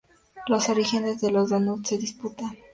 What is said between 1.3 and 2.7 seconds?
donuts se disputan.